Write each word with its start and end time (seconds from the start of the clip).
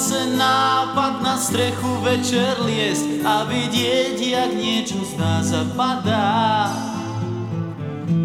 zase 0.00 0.32
nápad 0.32 1.20
na 1.20 1.36
strechu 1.36 2.00
večer 2.00 2.56
liesť 2.64 3.20
a 3.20 3.44
vidieť, 3.44 4.16
jak 4.16 4.50
niečo 4.56 4.96
zdá 5.04 5.44
sa 5.44 5.60
padá. 5.76 6.72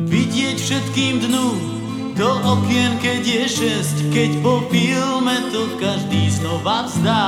Vidieť 0.07 0.55
všetkým 0.55 1.27
dnu 1.27 1.47
do 2.15 2.31
okien, 2.47 2.95
keď 3.03 3.21
je 3.27 3.43
šesť, 3.59 3.97
keď 4.07 4.31
po 4.39 4.63
filme 4.71 5.35
to 5.51 5.67
každý 5.75 6.31
znova 6.31 6.87
vzdá. 6.87 7.27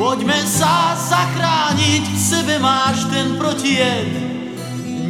Poďme 0.00 0.40
sa 0.48 0.96
zachrániť, 0.96 2.08
v 2.08 2.16
sebe 2.16 2.56
máš 2.56 3.04
ten 3.12 3.36
protijed, 3.36 4.08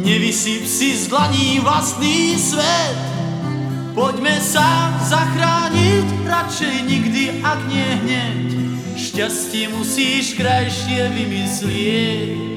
nevysyp 0.03 0.67
si 0.67 0.99
z 0.99 1.07
dlaní 1.07 1.63
vlastný 1.63 2.35
svet. 2.35 3.14
Poďme 3.95 4.43
sa 4.43 4.91
zachrániť, 5.07 6.27
radšej 6.27 6.75
nikdy, 6.83 7.39
ak 7.39 7.59
nie 7.71 7.89
hneď. 8.03 8.47
Šťastie 8.99 9.71
musíš 9.71 10.35
krajšie 10.35 11.15
vymyslieť. 11.15 12.54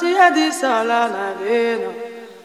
سيدي 0.00 0.50
سلام 0.50 1.12
علينا 1.12 1.92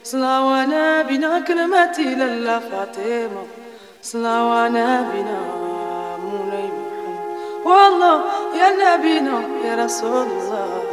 صلاوانا 0.03 1.01
بنا 1.01 1.39
كلمتي 1.39 2.03
للا 2.03 2.59
فاطمة. 2.59 3.43
صلاوانا 4.01 4.87
بنا 5.11 5.39
مولاي 6.23 6.67
محمد. 6.77 7.65
والله 7.65 8.21
يا 8.59 8.69
نبينا 8.81 9.39
يا 9.65 9.85
رسول 9.85 10.27
الله. 10.37 10.83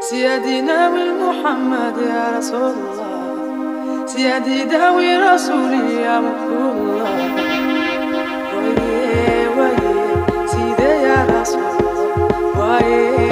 سيدنا 0.00 0.90
من 0.90 1.08
محمد 1.26 1.96
يا 1.98 2.38
رسول 2.38 2.74
الله. 2.84 4.06
سيدي 4.06 4.64
داوي 4.64 5.16
رسولي 5.16 6.02
يا 6.02 6.20
مكتوب 6.20 6.76
الله. 6.82 7.14
ويه 8.56 9.48
ويه 9.56 9.86
سيدي 10.46 10.92
يا 11.08 11.20
رسول 11.40 11.74
الله. 11.80 12.60
ويه 12.60 13.23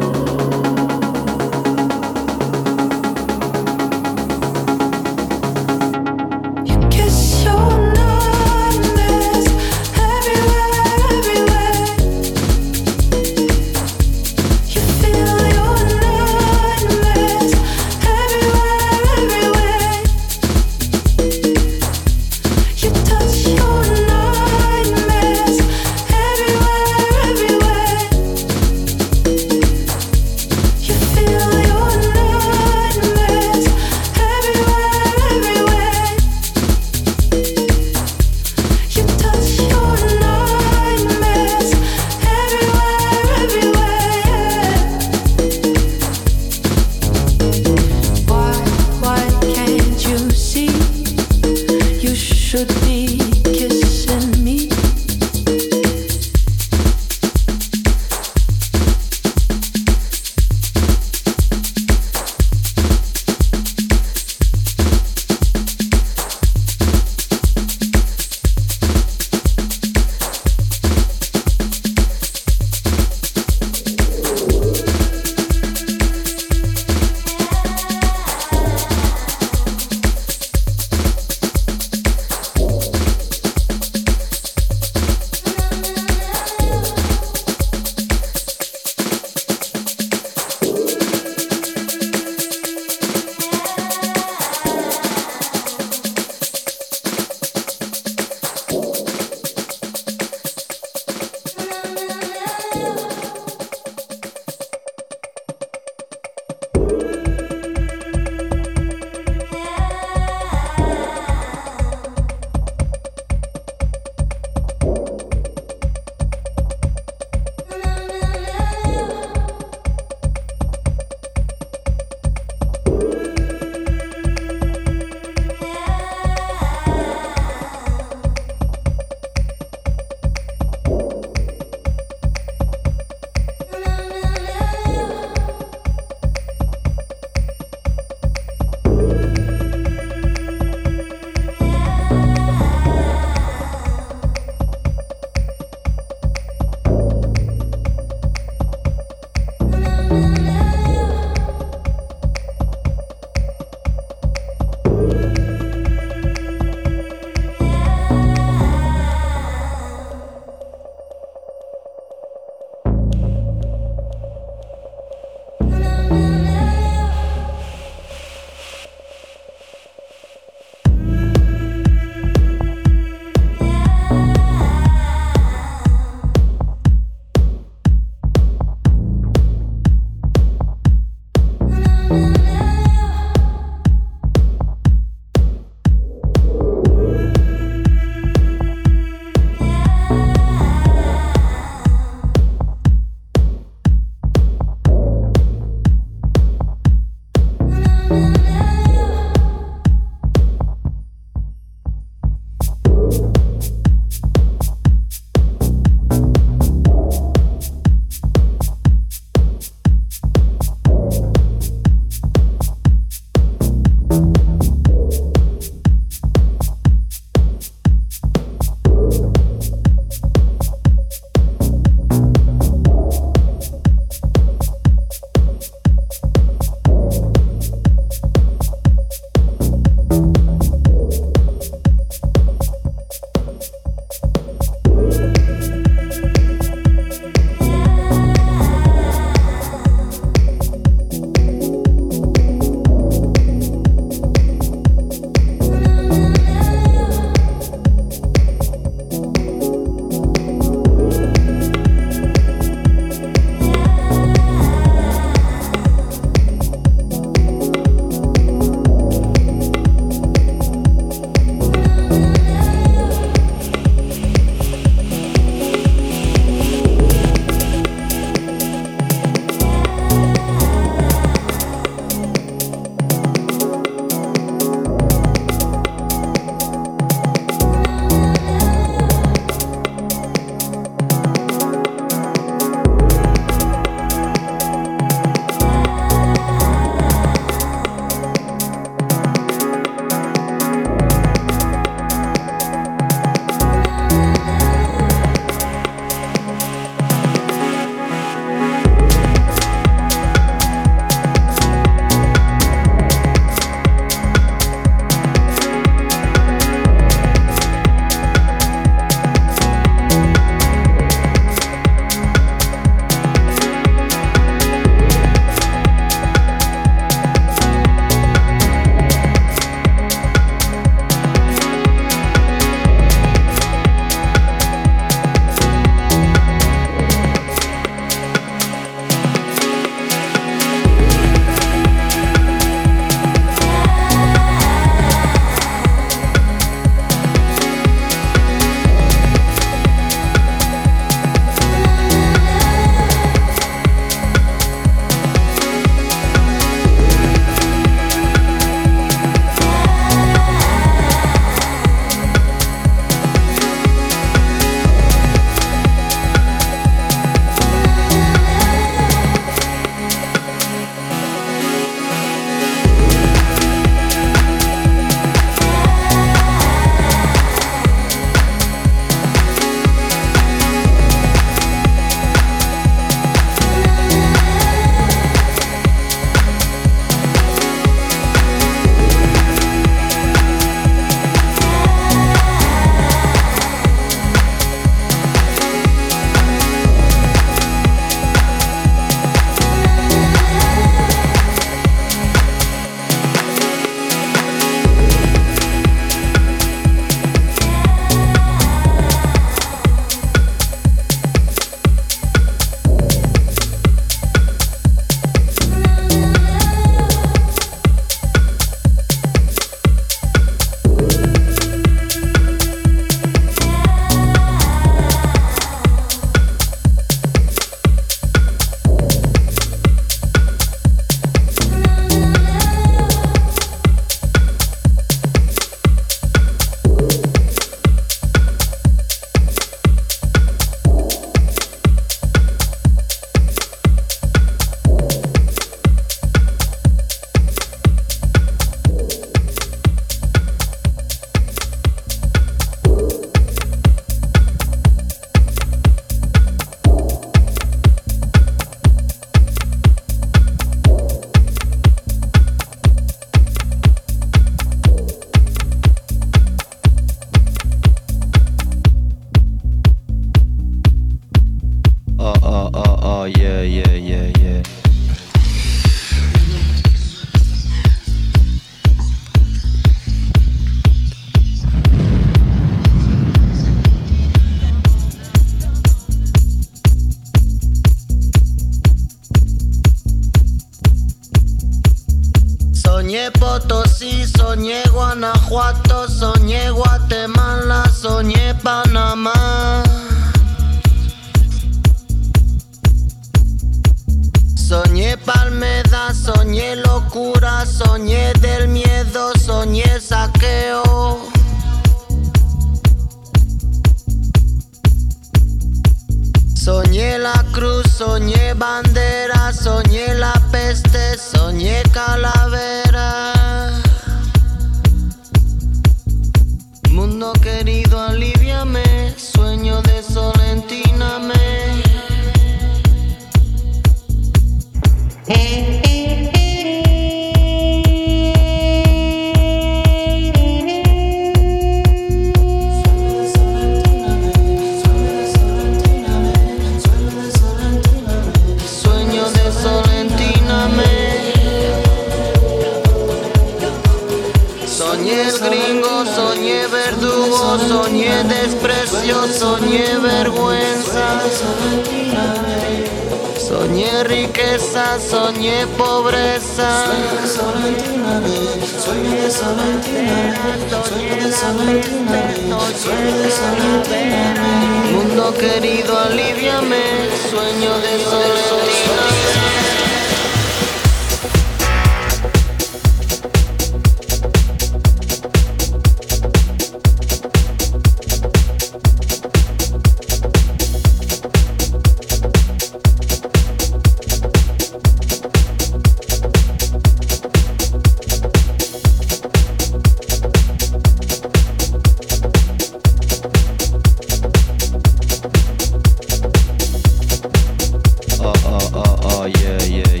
yeah, 599.59 599.83
yeah. 599.87 600.00